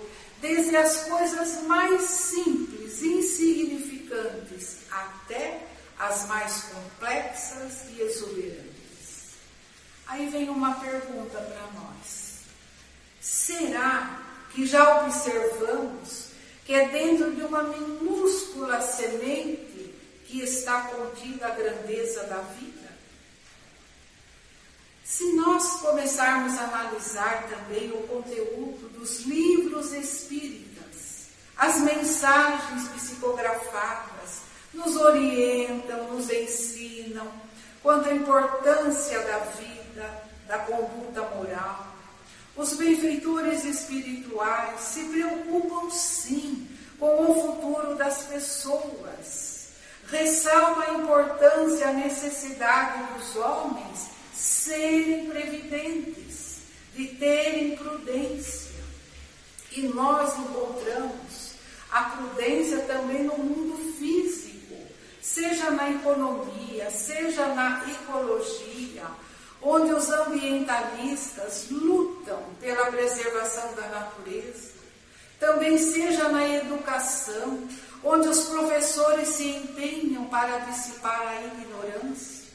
desde 0.42 0.76
as 0.76 1.06
coisas 1.06 1.64
mais 1.64 2.02
simples, 2.02 3.02
insignificantes, 3.02 4.78
até 4.92 5.68
as 6.00 6.28
mais 6.28 6.64
complexas 6.64 7.90
e 7.92 8.02
exuberantes. 8.02 8.68
Aí 10.08 10.30
vem 10.30 10.50
uma 10.50 10.76
pergunta 10.76 11.40
para 11.40 11.68
nós: 11.80 12.42
será 13.20 14.22
que 14.52 14.66
já 14.66 15.02
observamos 15.06 16.28
que 16.66 16.74
é 16.74 16.90
dentro 16.90 17.34
de 17.34 17.42
uma 17.44 17.64
minúscula 17.64 18.82
semente 18.82 19.67
que 20.28 20.42
está 20.42 20.82
contida 20.82 21.48
a 21.48 21.52
grandeza 21.52 22.24
da 22.24 22.42
vida? 22.42 22.88
Se 25.04 25.32
nós 25.34 25.80
começarmos 25.80 26.58
a 26.60 26.66
analisar 26.66 27.48
também 27.48 27.90
o 27.92 28.06
conteúdo 28.08 28.90
dos 28.90 29.22
livros 29.22 29.94
espíritas, 29.94 31.28
as 31.56 31.80
mensagens 31.80 32.90
psicografadas 32.90 34.42
nos 34.74 34.98
orientam, 34.98 36.12
nos 36.12 36.30
ensinam 36.30 37.32
quanto 37.82 38.10
à 38.10 38.14
importância 38.14 39.20
da 39.20 39.40
vida, 39.40 40.24
da 40.46 40.60
conduta 40.60 41.22
moral. 41.22 41.96
Os 42.56 42.74
benfeitores 42.74 43.64
espirituais 43.64 44.82
se 44.82 45.06
preocupam 45.06 45.90
sim 45.90 46.68
com 47.00 47.32
o 47.32 47.42
futuro 47.42 47.96
das 47.96 48.24
pessoas 48.24 49.47
ressalva 50.10 50.84
a 50.84 50.94
importância, 50.94 51.90
a 51.90 51.94
necessidade 51.94 53.14
dos 53.14 53.36
homens 53.36 54.10
serem 54.34 55.30
previdentes, 55.30 56.60
de 56.96 57.08
terem 57.08 57.76
prudência. 57.76 58.78
E 59.72 59.82
nós 59.90 60.38
encontramos 60.40 61.52
a 61.92 62.02
prudência 62.04 62.80
também 62.82 63.24
no 63.24 63.38
mundo 63.38 63.94
físico, 63.98 64.76
seja 65.22 65.70
na 65.72 65.92
economia, 65.92 66.90
seja 66.90 67.48
na 67.48 67.84
ecologia, 67.90 69.06
onde 69.62 69.92
os 69.94 70.10
ambientalistas 70.10 71.68
lutam 71.70 72.42
pela 72.60 72.86
preservação 72.88 73.74
da 73.76 73.88
natureza, 73.88 74.72
também 75.40 75.78
seja 75.78 76.30
na 76.30 76.48
educação, 76.48 77.68
onde 78.04 78.28
os 78.28 78.46
professores 78.46 79.30
se 79.30 79.50
empenham 79.50 80.26
para 80.26 80.60
dissipar 80.60 81.28
a 81.28 81.42
ignorância, 81.46 82.48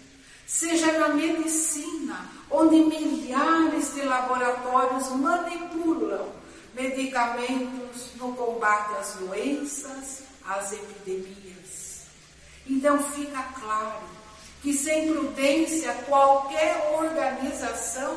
seja 0.47 0.93
na 0.99 1.09
medicina, 1.09 2.31
onde 2.51 2.77
milhares 2.77 3.95
de 3.95 4.03
laboratórios 4.03 5.09
manipulam 5.11 6.29
medicamentos 6.75 8.15
no 8.17 8.33
combate 8.35 8.95
às 8.99 9.15
doenças, 9.15 10.23
às 10.47 10.73
epidemias. 10.73 12.03
Então 12.67 12.99
fica 13.11 13.43
claro 13.61 14.03
que 14.63 14.73
sem 14.73 15.13
prudência 15.13 15.93
qualquer 16.07 16.95
organização 16.99 18.17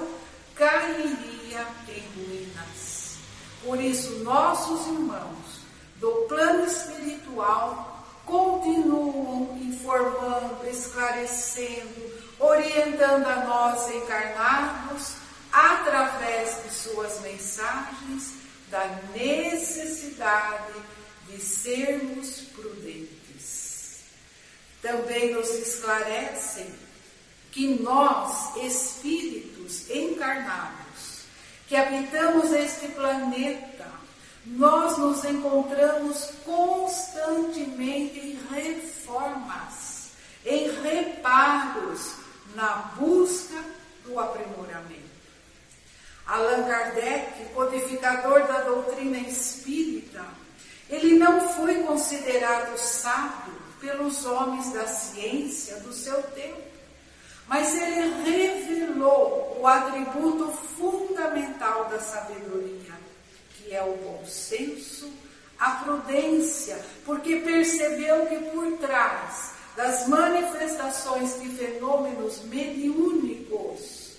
cairia 0.53 1.67
em 1.89 2.03
ruínas. 2.15 3.17
Por 3.63 3.81
isso, 3.81 4.23
nossos 4.23 4.87
irmãos 4.87 5.44
do 5.95 6.11
plano 6.27 6.65
espiritual 6.65 8.05
continuam 8.25 9.57
informando, 9.61 10.67
esclarecendo, 10.67 12.13
orientando 12.39 13.25
a 13.27 13.45
nós 13.45 13.89
encarnados 13.91 15.15
através 15.51 16.63
de 16.63 16.69
suas 16.73 17.21
mensagens 17.21 18.33
da 18.69 18.85
necessidade 19.13 20.73
de 21.27 21.39
sermos 21.39 22.41
prudentes. 22.53 24.01
Também 24.81 25.33
nos 25.33 25.49
esclarecem 25.49 26.73
que 27.51 27.79
nós, 27.81 28.55
espíritos 28.57 29.89
encarnados, 29.89 31.21
que 31.67 31.75
habitamos 31.75 32.51
este 32.51 32.89
planeta, 32.89 33.74
nós 34.45 34.97
nos 34.97 35.23
encontramos 35.25 36.31
constantemente 36.45 38.19
em 38.19 38.39
reformas, 38.53 40.11
em 40.45 40.69
reparos, 40.81 42.13
na 42.53 42.93
busca 42.97 43.63
do 44.05 44.19
aprimoramento. 44.19 45.15
Allan 46.27 46.63
Kardec, 46.63 47.45
codificador 47.53 48.47
da 48.47 48.61
doutrina 48.61 49.17
espírita, 49.17 50.25
ele 50.89 51.17
não 51.17 51.49
foi 51.49 51.83
considerado 51.83 52.77
sábio 52.77 53.53
pelos 53.79 54.25
homens 54.25 54.71
da 54.73 54.87
ciência 54.87 55.79
do 55.81 55.93
seu 55.93 56.21
tempo, 56.23 56.61
mas 57.47 57.75
ele 57.75 58.23
revelou 58.23 59.57
o 59.59 59.67
atributo 59.67 60.51
fundamental 60.77 61.85
da 61.85 61.99
sabedoria, 61.99 62.94
que 63.65 63.73
é 63.73 63.83
o 63.83 63.97
bom 63.97 64.23
senso, 64.25 65.11
a 65.59 65.71
prudência, 65.83 66.79
porque 67.03 67.37
percebeu 67.37 68.27
que 68.27 68.37
por 68.51 68.77
trás 68.77 69.53
das 69.75 70.07
manifestações 70.07 71.39
de 71.41 71.49
fenômenos 71.49 72.43
mediúnicos 72.43 74.11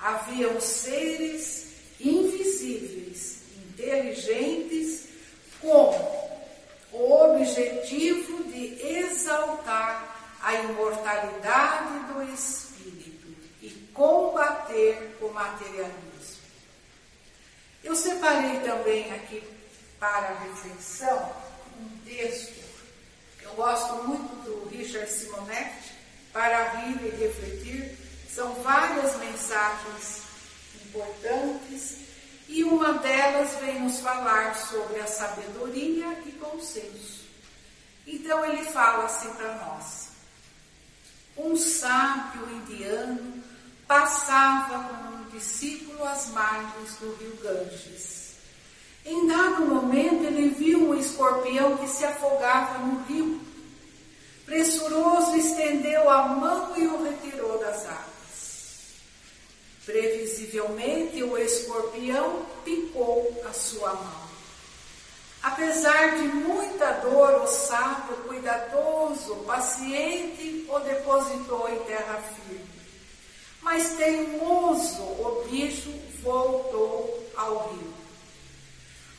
haviam 0.00 0.58
seres 0.60 1.66
invisíveis, 2.00 3.42
inteligentes, 3.68 5.08
com 5.60 6.34
o 6.92 7.12
objetivo 7.12 8.44
de 8.44 8.80
exaltar 8.86 10.38
a 10.42 10.54
imortalidade 10.54 12.12
do 12.12 12.22
espírito 12.32 13.28
e 13.62 13.70
combater 13.92 15.16
o 15.20 15.28
materialismo. 15.30 16.03
Eu 17.84 17.94
separei 17.94 18.60
também 18.60 19.12
aqui 19.12 19.44
para 20.00 20.28
a 20.28 20.38
reflexão 20.38 21.32
um 21.78 21.98
texto 21.98 22.64
que 23.38 23.44
eu 23.44 23.52
gosto 23.52 24.02
muito 24.04 24.34
do 24.42 24.68
Richard 24.70 25.10
Simonetti, 25.10 25.92
para 26.32 26.70
rir 26.70 26.98
e 27.04 27.10
refletir. 27.10 27.98
São 28.34 28.54
várias 28.62 29.16
mensagens 29.18 30.22
importantes 30.82 31.98
e 32.48 32.64
uma 32.64 32.94
delas 32.94 33.54
vem 33.60 33.80
nos 33.80 34.00
falar 34.00 34.56
sobre 34.56 35.00
a 35.00 35.06
sabedoria 35.06 36.06
e 36.24 36.32
bom 36.32 36.58
senso. 36.60 37.24
Então 38.06 38.44
ele 38.46 38.64
fala 38.64 39.04
assim 39.04 39.30
para 39.34 39.56
nós: 39.56 40.08
um 41.36 41.54
sábio 41.54 42.50
indiano 42.50 43.44
passava 43.86 44.88
com 44.88 45.16
um 45.16 45.24
discípulo 45.28 45.83
às 46.06 46.28
margens 46.28 46.96
do 47.00 47.14
rio 47.16 47.36
Ganges. 47.42 48.34
Em 49.04 49.26
dado 49.26 49.66
momento, 49.66 50.24
ele 50.24 50.48
viu 50.48 50.90
um 50.90 50.98
escorpião 50.98 51.76
que 51.76 51.88
se 51.88 52.04
afogava 52.04 52.78
no 52.78 53.02
rio. 53.04 53.40
Pressuroso, 54.46 55.36
estendeu 55.36 56.08
a 56.08 56.28
mão 56.28 56.76
e 56.76 56.86
o 56.86 57.02
retirou 57.02 57.58
das 57.58 57.86
águas. 57.86 58.14
Previsivelmente, 59.84 61.22
o 61.22 61.36
escorpião 61.36 62.46
picou 62.64 63.42
a 63.46 63.52
sua 63.52 63.92
mão. 63.92 64.24
Apesar 65.42 66.16
de 66.16 66.22
muita 66.28 66.90
dor, 67.00 67.42
o 67.42 67.46
sábio, 67.46 68.16
cuidadoso, 68.26 69.36
paciente, 69.46 70.64
o 70.70 70.78
depositou 70.78 71.68
em 71.68 71.78
terra 71.80 72.22
firme. 72.34 72.73
Mas 73.64 73.94
teimoso, 73.96 75.02
o 75.02 75.46
bicho 75.50 75.90
voltou 76.22 77.26
ao 77.34 77.70
rio. 77.70 77.94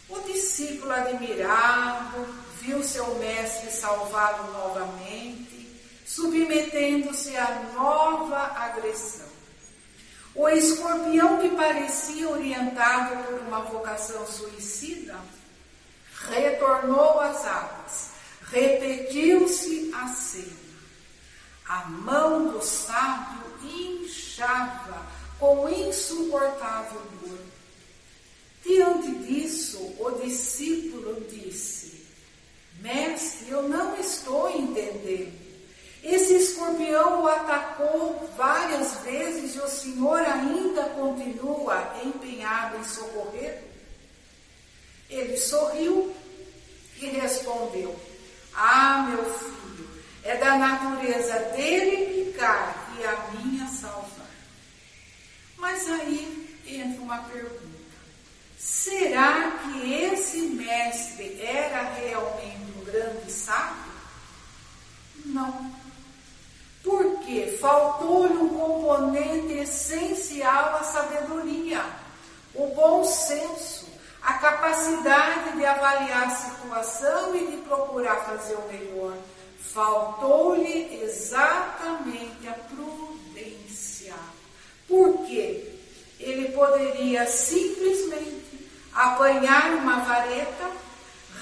O 0.08 0.20
discípulo, 0.32 0.92
admirado, 0.92 2.28
viu 2.62 2.84
seu 2.84 3.16
mestre 3.16 3.72
salvá-lo 3.72 4.54
novamente, 4.54 5.82
submetendo-se 6.06 7.36
a 7.36 7.72
nova 7.74 8.38
agressão. 8.38 9.26
O 10.36 10.48
escorpião 10.48 11.40
que 11.40 11.50
parecia 11.50 12.30
orientado 12.30 13.24
por 13.24 13.40
uma 13.48 13.62
vocação 13.62 14.28
suicida 14.28 15.16
retornou 16.30 17.20
às 17.20 17.44
águas, 17.46 18.12
repetiu-se 18.52 19.92
a 19.92 20.08
cena. 20.10 20.65
A 21.68 21.86
mão 21.86 22.50
do 22.50 22.62
sábio 22.62 23.44
inchava 23.64 25.06
com 25.40 25.68
insuportável 25.68 27.02
dor. 27.22 27.40
Diante 28.64 29.12
disso, 29.26 29.78
o 30.00 30.12
discípulo 30.24 31.22
disse: 31.30 32.06
Mestre, 32.82 33.50
eu 33.50 33.64
não 33.64 34.00
estou 34.00 34.50
entendendo. 34.50 35.46
Esse 36.04 36.36
escorpião 36.36 37.24
o 37.24 37.28
atacou 37.28 38.30
várias 38.38 38.94
vezes 38.98 39.56
e 39.56 39.60
o 39.60 39.68
Senhor 39.68 40.20
ainda 40.20 40.84
continua 40.90 41.96
empenhado 42.04 42.78
em 42.78 42.84
socorrer? 42.84 43.64
Ele 45.10 45.36
sorriu 45.36 46.16
e 47.02 47.08
respondeu: 47.08 47.96
Ah, 48.54 49.08
meu 49.10 49.26
filho, 49.34 49.90
é 50.26 50.36
da 50.36 50.58
natureza 50.58 51.40
dele 51.56 52.24
picar 52.24 52.94
e 53.00 53.06
a 53.06 53.16
minha 53.32 53.68
salvar. 53.68 54.26
Mas 55.58 55.90
aí 55.90 56.60
entra 56.68 57.02
uma 57.02 57.20
pergunta: 57.20 57.96
será 58.58 59.52
que 59.52 59.94
esse 59.94 60.42
mestre 60.42 61.42
era 61.42 61.84
realmente 61.94 62.74
um 62.78 62.84
grande 62.84 63.32
sábio? 63.32 63.94
Não 65.26 65.86
porque 66.86 67.58
faltou-lhe 67.60 68.38
um 68.38 68.50
componente 68.50 69.54
essencial 69.54 70.78
à 70.78 70.84
sabedoria, 70.84 71.84
o 72.54 72.68
bom 72.68 73.04
senso, 73.04 73.88
a 74.22 74.34
capacidade 74.34 75.58
de 75.58 75.66
avaliar 75.66 76.28
a 76.28 76.30
situação 76.30 77.36
e 77.36 77.48
de 77.48 77.58
procurar 77.64 78.18
fazer 78.18 78.54
o 78.54 78.68
melhor. 78.68 79.18
Faltou-lhe 79.74 81.02
exatamente 81.04 82.48
a 82.48 82.54
prudência. 82.54 84.16
Por 84.88 85.26
quê? 85.26 85.74
Ele 86.20 86.50
poderia 86.54 87.28
simplesmente 87.28 88.70
apanhar 88.94 89.74
uma 89.76 90.00
vareta, 90.00 90.72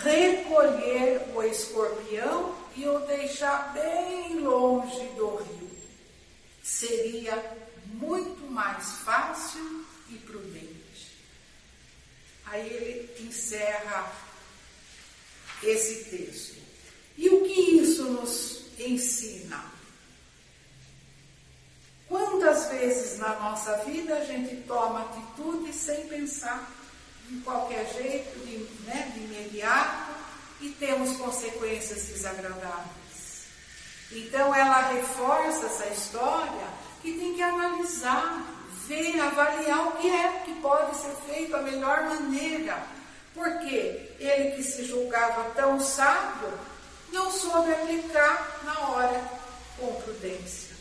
recolher 0.01 1.21
o 1.35 1.43
escorpião 1.43 2.55
e 2.75 2.87
o 2.87 2.99
deixar 2.99 3.71
bem 3.73 4.39
longe 4.39 5.07
do 5.15 5.35
rio. 5.35 5.69
Seria 6.63 7.37
muito 7.85 8.49
mais 8.49 8.99
fácil 8.99 9.85
e 10.09 10.15
prudente. 10.15 11.17
Aí 12.45 12.67
ele 12.67 13.27
encerra 13.27 14.11
esse 15.61 16.05
texto. 16.05 16.62
E 17.17 17.29
o 17.29 17.41
que 17.43 17.81
isso 17.81 18.03
nos 18.05 18.65
ensina? 18.79 19.63
Quantas 22.07 22.69
vezes 22.69 23.19
na 23.19 23.39
nossa 23.39 23.77
vida 23.77 24.15
a 24.15 24.25
gente 24.25 24.55
toma 24.67 25.01
atitude 25.01 25.73
sem 25.73 26.07
pensar, 26.07 26.71
de 27.27 27.39
qualquer 27.41 27.91
jeito, 27.93 28.39
de, 28.45 28.57
né, 28.85 29.11
de 29.13 29.21
imediato, 29.21 30.13
e 30.61 30.69
temos 30.69 31.17
consequências 31.17 32.05
desagradáveis. 32.05 33.45
Então 34.11 34.53
ela 34.53 34.93
reforça 34.93 35.65
essa 35.65 35.87
história 35.87 36.67
que 37.01 37.13
tem 37.13 37.33
que 37.33 37.41
analisar, 37.41 38.45
ver, 38.87 39.19
avaliar 39.19 39.87
o 39.87 39.91
que 39.93 40.09
é 40.09 40.41
que 40.45 40.53
pode 40.61 40.95
ser 40.95 41.15
feito 41.27 41.51
da 41.51 41.61
melhor 41.61 42.03
maneira. 42.03 42.81
Porque 43.33 44.11
ele 44.19 44.51
que 44.55 44.63
se 44.63 44.85
julgava 44.85 45.49
tão 45.55 45.79
sábio 45.79 46.53
não 47.13 47.31
soube 47.31 47.71
aplicar 47.71 48.59
na 48.65 48.79
hora 48.89 49.23
com 49.79 49.93
prudência. 50.01 50.73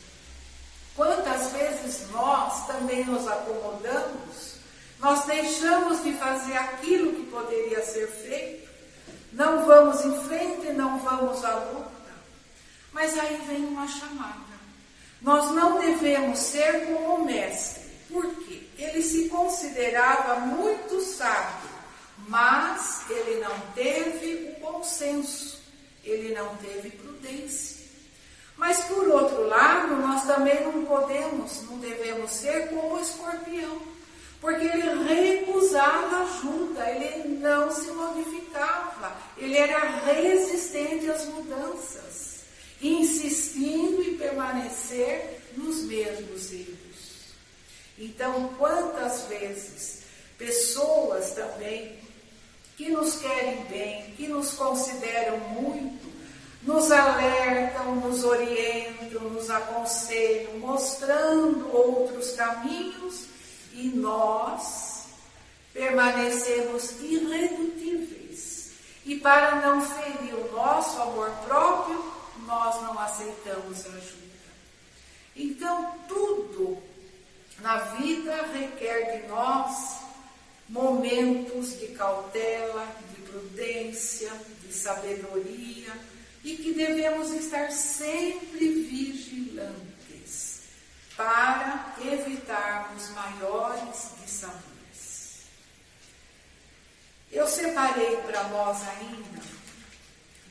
Quantas 0.97 1.53
vezes 1.53 2.11
nós 2.11 2.67
também 2.67 3.05
nos 3.05 3.29
acomodamos, 3.29 4.57
nós 4.99 5.25
deixamos 5.25 6.03
de 6.03 6.15
fazer 6.15 6.57
aquilo 6.57 7.13
que 7.13 7.31
poderia 7.31 7.85
ser 7.85 8.09
feito, 8.09 8.69
não 9.33 9.65
vamos 9.65 10.05
em 10.05 10.25
frente, 10.25 10.73
não 10.73 10.99
vamos 10.99 11.45
à 11.45 11.55
luta. 11.57 11.91
Mas 12.93 13.19
aí 13.19 13.37
vem 13.47 13.65
uma 13.65 13.87
chamada. 13.89 14.53
Nós 15.21 15.51
não 15.53 15.81
devemos 15.81 16.39
ser 16.39 16.87
como 16.87 17.17
o 17.17 17.25
mestre. 17.25 17.83
Por 18.11 18.27
quê? 18.45 18.63
Ele 18.77 19.03
se 19.03 19.29
considerava 19.29 20.41
muito 20.41 21.01
sábio, 21.01 21.71
mas 22.29 23.09
ele 23.09 23.41
não 23.41 23.59
teve 23.75 24.57
o 24.57 24.61
bom 24.61 24.83
senso, 24.83 25.52
ele 26.05 26.35
não 26.35 26.57
teve 26.57 26.91
prudência. 26.91 27.83
Mas 28.57 28.85
por 28.85 29.09
outro 29.09 29.47
lado, 29.47 29.97
nós 29.97 30.25
também 30.27 30.63
não 30.63 30.85
podemos, 30.85 31.63
não 31.63 31.79
devemos 31.79 32.31
ser 32.31 32.69
como 32.69 32.95
o 32.95 33.01
escorpião, 33.01 33.83
porque 34.41 34.65
ele 34.65 35.05
recusava 35.05 36.23
ajuda, 36.23 36.91
ele 36.91 37.39
não 37.39 37.71
se 37.73 37.91
modificava, 37.91 39.17
ele 39.37 39.57
era 39.57 39.79
resistente 40.01 41.11
às 41.11 41.25
mudanças, 41.27 42.41
insistindo 42.81 44.03
em 44.03 44.17
permanecer 44.17 45.41
nos 45.57 45.83
mesmos 45.83 46.53
erros. 46.53 46.83
Então, 47.99 48.55
quantas 48.59 49.23
vezes 49.23 50.03
pessoas 50.37 51.33
também 51.33 51.97
que 52.83 52.91
nos 52.91 53.15
querem 53.21 53.63
bem, 53.67 54.13
que 54.17 54.27
nos 54.27 54.55
consideram 54.55 55.39
muito, 55.39 56.11
nos 56.63 56.91
alertam, 56.91 57.95
nos 57.97 58.25
orientam, 58.25 59.21
nos 59.31 59.49
aconselham, 59.49 60.59
mostrando 60.59 61.73
outros 61.73 62.33
caminhos 62.33 63.27
e 63.73 63.89
nós 63.89 65.07
permanecemos 65.73 67.01
irredutíveis. 67.01 68.73
E 69.05 69.15
para 69.17 69.57
não 69.61 69.81
ferir 69.81 70.35
o 70.35 70.53
nosso 70.53 71.01
amor 71.01 71.31
próprio, 71.47 72.05
nós 72.47 72.83
não 72.83 72.99
aceitamos 72.99 73.87
ajuda. 73.87 74.23
Então, 75.37 75.95
tudo 76.09 76.83
na 77.61 77.77
vida 77.77 78.45
requer 78.53 79.21
de 79.21 79.29
nós 79.29 80.03
momentos 80.73 81.79
de 81.79 81.89
cautela, 81.89 82.97
de 83.15 83.23
prudência, 83.31 84.33
de 84.63 84.73
sabedoria 84.73 85.93
e 86.43 86.57
que 86.57 86.73
devemos 86.73 87.31
estar 87.31 87.71
sempre 87.71 88.69
vigilantes 88.71 90.63
para 91.15 91.95
evitarmos 92.03 93.11
maiores 93.11 94.13
dissabores. 94.25 95.43
Eu 97.31 97.47
separei 97.47 98.17
para 98.23 98.45
nós 98.45 98.81
ainda 98.89 99.43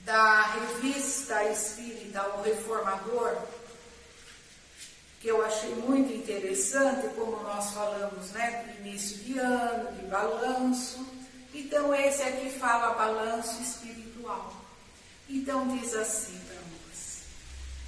da 0.06 0.42
revista 0.54 1.44
espírita 1.46 2.28
O 2.38 2.44
Reformador, 2.44 3.38
que 5.22 5.28
eu 5.28 5.46
achei 5.46 5.76
muito 5.76 6.12
interessante, 6.12 7.08
como 7.16 7.44
nós 7.44 7.72
falamos, 7.72 8.32
né, 8.32 8.64
do 8.64 8.88
início 8.88 9.18
de 9.18 9.38
ano, 9.38 9.92
de 9.92 10.06
balanço. 10.08 11.06
Então, 11.54 11.94
esse 11.94 12.24
aqui 12.24 12.50
fala 12.50 12.96
balanço 12.96 13.62
espiritual. 13.62 14.62
Então 15.34 15.66
diz 15.78 15.96
assim 15.96 16.38
para 16.46 16.56
nós: 16.56 17.22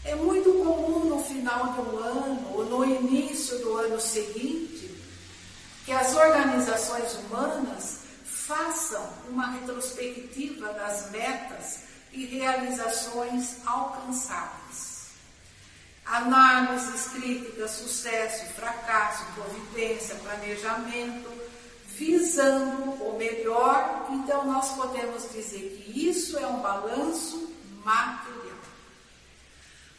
é 0.06 0.15
muito 0.15 0.54
comum 0.63 1.10
no 1.10 1.24
final 1.24 1.76
um 1.78 1.98
ano 1.98 2.52
ou 2.56 2.65
no 2.65 2.86
início 2.86 3.60
do 3.60 3.76
ano 3.76 4.00
seguinte 4.00 4.89
que 5.86 5.91
as 5.91 6.15
organizações 6.15 7.13
humanas 7.15 8.00
façam 8.24 9.06
uma 9.30 9.52
retrospectiva 9.52 10.72
das 10.74 11.12
metas 11.12 11.80
e 12.13 12.26
realizações 12.26 13.58
alcançadas. 13.65 14.92
Análises, 16.05 17.07
críticas, 17.13 17.71
sucesso, 17.71 18.45
fracasso, 18.53 19.25
providência, 19.33 20.15
planejamento, 20.15 21.29
visando 21.97 22.91
o 23.03 23.17
melhor, 23.17 24.07
então 24.09 24.45
nós 24.45 24.69
podemos 24.75 25.31
dizer 25.31 25.81
que 25.85 26.09
isso 26.09 26.37
é 26.37 26.45
um 26.45 26.59
balanço 26.59 27.53
material. 27.83 28.43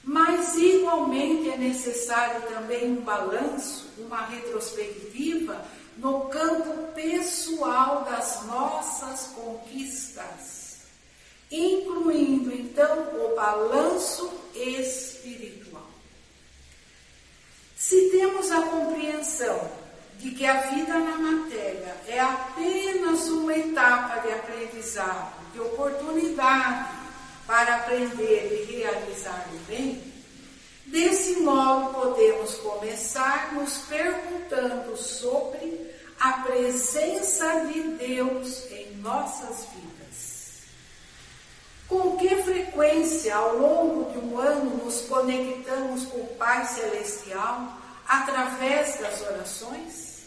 Mas 0.02 0.54
igualmente 0.56 1.50
é 1.50 1.56
necessário 1.56 2.42
também 2.42 2.92
um 2.92 3.02
balanço, 3.02 3.88
uma 3.96 4.26
retrospectiva 4.26 5.64
no 5.96 6.22
campo 6.22 6.92
pessoal 6.92 8.04
das 8.04 8.44
nossas 8.44 9.28
conquistas, 9.34 10.80
incluindo 11.50 12.52
então 12.52 13.24
o 13.24 13.34
balanço 13.34 14.30
espiritual. 14.54 15.63
Se 17.86 18.08
temos 18.08 18.50
a 18.50 18.62
compreensão 18.62 19.70
de 20.18 20.30
que 20.30 20.46
a 20.46 20.58
vida 20.70 20.98
na 20.98 21.18
matéria 21.18 21.94
é 22.08 22.18
apenas 22.18 23.28
uma 23.28 23.54
etapa 23.54 24.26
de 24.26 24.32
aprendizado, 24.32 25.34
de 25.52 25.60
oportunidade 25.60 26.88
para 27.46 27.76
aprender 27.76 28.66
e 28.66 28.72
realizar 28.72 29.50
o 29.52 29.58
bem, 29.66 30.02
desse 30.86 31.40
modo 31.40 31.92
podemos 31.92 32.54
começar 32.54 33.52
nos 33.52 33.76
perguntando 33.86 34.96
sobre 34.96 35.90
a 36.18 36.32
presença 36.38 37.66
de 37.66 37.82
Deus 37.98 38.64
em 38.70 38.96
nossas 38.96 39.66
vidas. 39.74 39.93
Com 41.88 42.16
que 42.16 42.42
frequência 42.42 43.34
ao 43.34 43.56
longo 43.58 44.10
de 44.10 44.18
um 44.18 44.38
ano 44.38 44.84
nos 44.84 45.02
conectamos 45.02 46.06
com 46.06 46.18
o 46.18 46.34
Pai 46.36 46.64
Celestial 46.66 47.72
através 48.06 48.98
das 48.98 49.20
orações? 49.22 50.24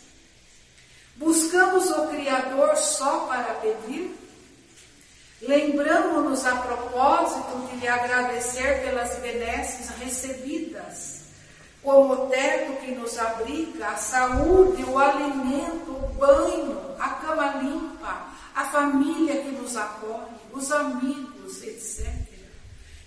Buscamos 1.16 1.90
o 1.90 2.08
Criador 2.10 2.78
só 2.78 3.22
para 3.22 3.56
pedir? 3.56 4.16
Lembramos-nos 5.42 6.46
a 6.46 6.56
propósito 6.56 7.68
de 7.70 7.78
lhe 7.78 7.88
agradecer 7.88 8.84
pelas 8.84 9.18
benesses 9.18 9.90
recebidas, 10.00 11.22
como 11.84 12.14
o 12.14 12.28
teto 12.28 12.74
que 12.82 12.92
nos 12.92 13.18
abriga, 13.20 13.90
a 13.90 13.98
saúde, 13.98 14.84
o 14.84 14.98
alimento, 14.98 15.92
o 15.92 16.08
banho, 16.18 16.96
a 17.00 17.10
cama 17.10 17.62
limpa, 17.62 18.28
a 18.56 18.66
família 18.66 19.42
que 19.42 19.52
nos 19.52 19.78
acolhe, 19.78 20.38
os 20.52 20.72
amigos, 20.72 21.27
etc. 21.64 22.08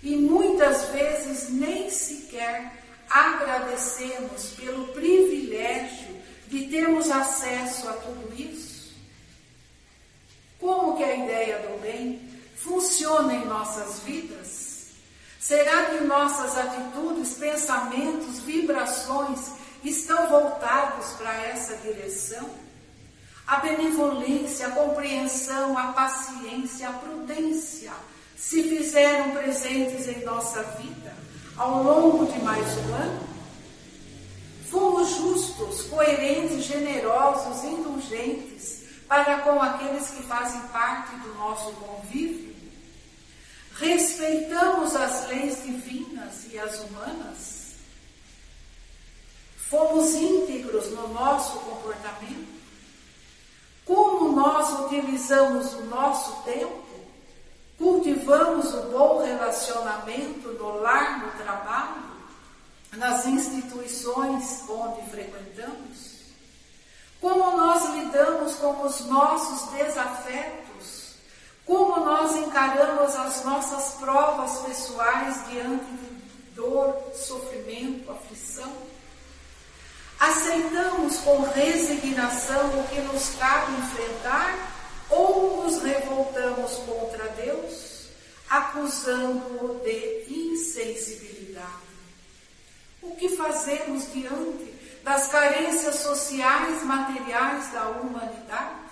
E 0.03 0.17
muitas 0.17 0.87
vezes 0.87 1.51
nem 1.51 1.91
sequer 1.91 2.81
agradecemos 3.11 4.55
pelo 4.57 4.89
privilégio 4.89 6.17
de 6.49 6.67
termos 6.69 7.11
acesso 7.11 7.89
a 7.89 7.93
tudo 7.95 8.33
isso? 8.35 8.95
Como 10.59 10.97
que 10.97 11.05
a 11.05 11.17
ideia 11.17 11.59
do 11.61 11.81
bem 11.81 12.21
funciona 12.57 13.35
em 13.35 13.45
nossas 13.45 14.01
vidas? 14.01 14.91
Será 15.39 15.87
que 15.87 16.05
nossas 16.05 16.57
atitudes, 16.57 17.35
pensamentos, 17.35 18.41
vibrações 18.41 19.53
estão 19.83 20.29
voltados 20.29 21.13
para 21.13 21.35
essa 21.47 21.77
direção? 21.79 22.49
A 23.47 23.57
benevolência, 23.57 24.69
a 24.69 24.71
compreensão, 24.71 25.77
a 25.77 25.93
paciência, 25.93 26.89
a 26.89 26.93
prudência 26.93 27.93
se 28.41 28.63
fizeram 28.63 29.33
presentes 29.33 30.09
em 30.09 30.25
nossa 30.25 30.63
vida 30.63 31.15
ao 31.59 31.83
longo 31.83 32.33
de 32.33 32.39
mais 32.41 32.67
um 32.79 32.95
ano? 32.95 33.29
Fomos 34.71 35.11
justos, 35.11 35.83
coerentes, 35.83 36.65
generosos, 36.65 37.63
indulgentes 37.65 38.85
para 39.07 39.41
com 39.41 39.61
aqueles 39.61 40.09
que 40.09 40.23
fazem 40.23 40.61
parte 40.69 41.15
do 41.17 41.35
nosso 41.35 41.71
convívio? 41.73 42.57
Respeitamos 43.75 44.97
as 44.97 45.29
leis 45.29 45.63
divinas 45.63 46.47
e 46.51 46.59
as 46.59 46.81
humanas? 46.81 47.75
Fomos 49.69 50.15
íntegros 50.15 50.91
no 50.93 51.09
nosso 51.09 51.59
comportamento? 51.61 52.61
Como 53.85 54.33
nós 54.33 54.87
utilizamos 54.87 55.75
o 55.75 55.85
nosso 55.85 56.43
tempo? 56.45 56.90
Cultivamos 57.81 58.73
o 58.75 58.83
bom 58.93 59.25
relacionamento 59.25 60.53
no 60.53 60.81
lar, 60.81 61.25
no 61.25 61.33
trabalho? 61.43 62.11
nas 62.97 63.25
instituições 63.27 64.65
onde 64.69 65.09
frequentamos? 65.11 66.11
Como 67.21 67.57
nós 67.57 67.85
lidamos 67.95 68.55
com 68.57 68.83
os 68.83 69.01
nossos 69.07 69.71
desafetos? 69.73 71.15
Como 71.67 72.05
nós 72.05 72.35
encaramos 72.37 73.15
as 73.15 73.45
nossas 73.45 73.95
provas 73.99 74.59
pessoais 74.63 75.47
diante 75.49 75.85
de 75.85 76.23
dor, 76.57 76.97
sofrimento, 77.15 78.11
aflição? 78.11 78.73
Aceitamos 80.19 81.19
com 81.19 81.43
resignação 81.43 82.81
o 82.81 82.89
que 82.89 83.01
nos 83.03 83.35
cabe 83.37 83.73
enfrentar 83.73 84.55
ou 85.11 85.65
nos 85.65 85.83
revoltamos 85.83 86.73
contra 86.87 87.29
Deus, 87.31 88.07
acusando-o 88.49 89.81
de 89.85 90.25
insensibilidade? 90.29 91.91
O 93.03 93.17
que 93.17 93.31
fazemos 93.31 94.13
diante 94.13 94.73
das 95.03 95.29
carências 95.29 95.97
sociais, 95.97 96.85
materiais 96.85 97.73
da 97.73 97.89
humanidade? 97.89 98.91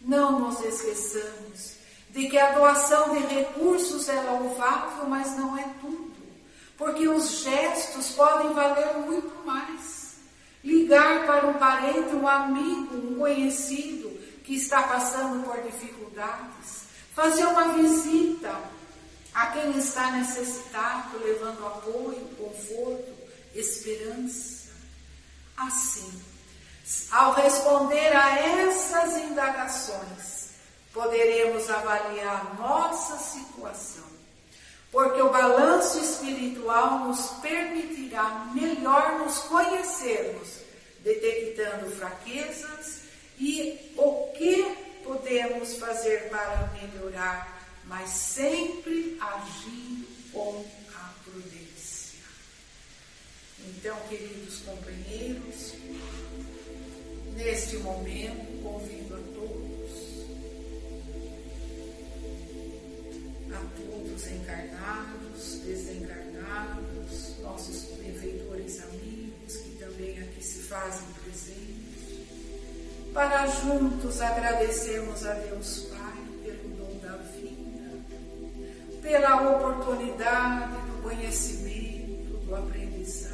Não 0.00 0.38
nos 0.40 0.60
esqueçamos 0.64 1.76
de 2.10 2.28
que 2.28 2.38
a 2.38 2.52
doação 2.52 3.14
de 3.14 3.34
recursos 3.34 4.08
é 4.08 4.20
louvável, 4.20 5.06
mas 5.08 5.36
não 5.36 5.56
é 5.56 5.64
tudo, 5.80 6.12
porque 6.76 7.08
os 7.08 7.42
gestos 7.42 8.10
podem 8.10 8.52
valer 8.52 8.98
muito 8.98 9.46
mais. 9.46 10.16
Ligar 10.62 11.26
para 11.26 11.46
um 11.48 11.54
parente, 11.54 12.14
um 12.14 12.28
amigo, 12.28 12.94
um 12.94 13.18
conhecido 13.18 14.01
que 14.44 14.56
está 14.56 14.82
passando 14.82 15.44
por 15.44 15.62
dificuldades, 15.62 16.82
fazer 17.14 17.46
uma 17.46 17.74
visita 17.74 18.58
a 19.34 19.46
quem 19.48 19.78
está 19.78 20.10
necessitado, 20.12 21.18
levando 21.18 21.66
apoio, 21.66 22.28
conforto, 22.36 23.12
esperança. 23.54 24.72
Assim, 25.56 26.22
ao 27.10 27.34
responder 27.34 28.16
a 28.16 28.38
essas 28.38 29.16
indagações, 29.18 30.50
poderemos 30.92 31.70
avaliar 31.70 32.54
nossa 32.58 33.16
situação, 33.18 34.04
porque 34.90 35.22
o 35.22 35.30
balanço 35.30 35.98
espiritual 35.98 37.00
nos 37.00 37.28
permitirá 37.40 38.50
melhor 38.52 39.20
nos 39.20 39.38
conhecermos, 39.40 40.48
detectando 41.02 41.90
fraquezas 41.92 43.02
e 43.38 43.92
o 43.96 44.32
que 44.36 44.62
podemos 45.04 45.74
fazer 45.74 46.28
para 46.28 46.72
melhorar, 46.80 47.66
mas 47.84 48.08
sempre 48.08 49.18
agindo 49.20 50.06
com 50.32 50.64
a 50.94 51.14
prudência. 51.24 52.18
Então, 53.60 53.96
queridos 54.08 54.60
companheiros, 54.60 55.74
neste 57.36 57.76
momento 57.78 58.62
convido 58.62 59.14
a 59.14 59.18
todos, 59.34 59.72
a 63.52 63.60
todos 63.76 64.26
encarnados, 64.26 65.58
desencarnados, 65.64 67.38
nossos 67.40 67.84
benfeitores 67.98 68.82
amigos 68.82 69.56
que 69.56 69.76
também 69.78 70.18
aqui 70.20 70.42
se 70.42 70.60
fazem 70.60 71.06
presentes, 71.24 71.91
para 73.12 73.46
juntos 73.46 74.20
agradecermos 74.20 75.24
a 75.26 75.34
Deus 75.34 75.86
Pai 75.90 76.24
pelo 76.42 76.68
dom 76.76 76.98
da 77.02 77.16
vida, 77.18 78.00
pela 79.02 79.50
oportunidade 79.50 80.72
do 80.86 81.02
conhecimento, 81.02 82.38
do 82.46 82.56
aprendizado. 82.56 83.32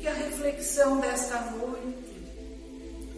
Que 0.00 0.06
a 0.06 0.14
reflexão 0.14 1.00
desta 1.00 1.40
noite 1.50 2.16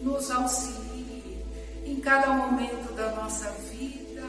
nos 0.01 0.31
auxilie 0.31 1.45
em 1.85 2.01
cada 2.01 2.29
momento 2.29 2.95
da 2.95 3.11
nossa 3.13 3.51
vida, 3.71 4.23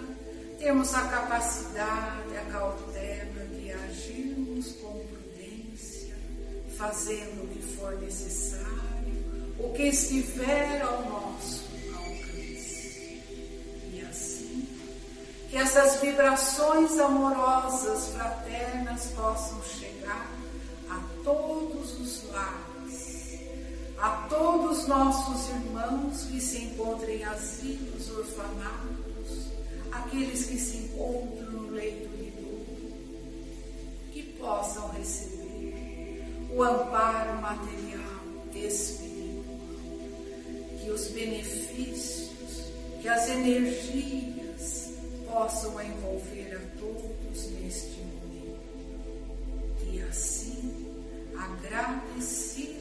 temos 0.57 0.93
a 0.93 1.07
capacidade, 1.07 2.37
a 2.37 2.51
cautela 2.51 3.45
de 3.53 3.71
agirmos 3.71 4.73
com 4.73 4.99
prudência, 5.05 6.15
fazendo 6.77 7.43
o 7.43 7.47
que 7.47 7.61
for 7.61 7.97
necessário, 7.99 8.98
o 9.59 9.73
que 9.73 9.83
estiver 9.83 10.81
ao 10.81 11.01
nosso 11.03 11.63
alcance. 11.95 13.21
E 13.93 14.05
assim, 14.09 14.67
que 15.49 15.57
essas 15.57 15.99
vibrações 16.01 16.97
amorosas, 16.97 18.09
fraternas 18.09 19.07
possam 19.15 19.61
chegar 19.63 20.31
a 20.89 21.01
todos 21.23 21.99
os 21.99 22.31
lares 22.31 22.69
a 24.01 24.27
todos 24.29 24.87
nossos 24.87 25.49
irmãos 25.49 26.23
que 26.23 26.39
se 26.39 26.63
encontram 26.63 27.09
em 27.09 27.23
asilos, 27.25 28.09
orfanatos, 28.17 29.47
aqueles 29.91 30.45
que 30.45 30.57
se 30.57 30.77
encontram 30.77 31.51
no 31.51 31.71
leito 31.71 32.07
de 32.15 32.31
dor, 32.31 32.65
que 34.13 34.23
possam 34.39 34.87
receber 34.89 36.23
o 36.49 36.63
amparo 36.63 37.41
material 37.41 37.99
espiritual, 38.55 39.08
que 40.89 40.93
os 40.93 41.07
benefícios, 41.09 42.63
que 42.99 43.07
as 43.07 43.29
energias 43.29 44.93
possam 45.27 45.79
envolver 45.79 46.55
a 46.55 46.79
todos 46.79 47.45
neste 47.51 48.01
momento. 48.01 48.59
E 49.91 50.01
assim, 50.01 50.87
agradecidos 51.37 52.71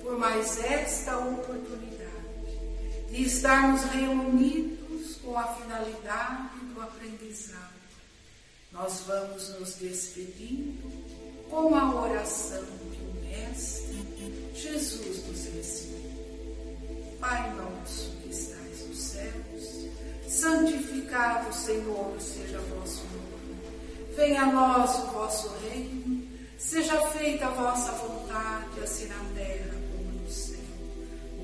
por 0.00 0.16
mais 0.16 0.62
esta 0.62 1.18
oportunidade 1.18 2.12
de 3.10 3.24
estarmos 3.24 3.82
reunidos 3.82 5.16
com 5.16 5.36
a 5.36 5.54
finalidade 5.54 6.64
do 6.72 6.80
aprendizado. 6.80 7.82
Nós 8.70 9.00
vamos 9.08 9.48
nos 9.58 9.74
despedindo 9.74 10.88
com 11.50 11.74
a 11.74 12.00
oração 12.00 12.64
que 12.92 13.02
o 13.02 13.14
Mestre 13.28 14.52
Jesus 14.54 15.26
nos 15.26 15.46
ensinou. 15.46 16.11
Pai 17.22 17.54
nosso 17.54 18.10
que 18.20 18.30
estais 18.30 18.86
nos 18.86 18.98
céus, 18.98 19.86
santificado, 20.28 21.54
Senhor, 21.54 22.14
seja 22.20 22.60
o 22.60 22.78
vosso 22.78 23.04
nome. 23.14 23.62
Venha 24.14 24.42
a 24.42 24.52
nós 24.52 24.90
o 24.98 25.06
vosso 25.12 25.50
reino, 25.70 26.28
seja 26.58 27.00
feita 27.12 27.46
a 27.46 27.50
vossa 27.50 27.92
vontade, 27.92 28.80
assim 28.82 29.06
na 29.06 29.24
terra 29.34 29.82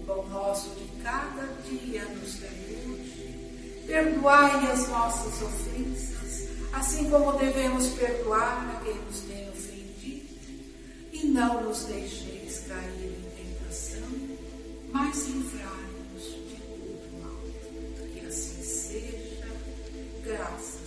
pão 0.09 0.27
nosso 0.29 0.71
de 0.71 1.03
cada 1.03 1.47
dia 1.69 2.03
nos 2.07 2.41
dai 2.41 2.79
hoje. 2.87 3.85
Perdoai 3.87 4.73
as 4.73 4.89
nossas 4.89 5.43
ofensas, 5.43 6.49
assim 6.73 7.11
como 7.11 7.33
devemos 7.33 7.89
perdoar 7.89 8.75
a 8.75 8.85
quem 8.85 8.95
nos 8.95 9.21
tem 9.21 9.51
ofendido, 9.51 10.29
e 11.13 11.27
não 11.27 11.63
nos 11.63 11.85
deixeis 11.85 12.65
cair 12.67 13.18
mas 14.93 15.27
livrai-nos 15.29 16.25
de 16.25 16.57
todo 16.67 17.23
mal. 17.23 18.09
Que 18.13 18.27
assim 18.27 18.63
seja, 18.63 19.49
graças. 20.25 20.78